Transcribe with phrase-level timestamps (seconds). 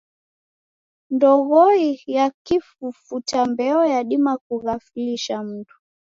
[1.13, 5.75] Ndoghoi ya kifufuta mbeo yadima kughaflisha mndu.